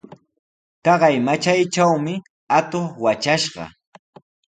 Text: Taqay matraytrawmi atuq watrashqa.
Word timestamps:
Taqay 0.83 1.15
matraytrawmi 1.25 2.13
atuq 2.57 2.87
watrashqa. 3.03 3.63